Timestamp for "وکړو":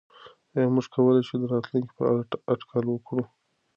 2.89-3.23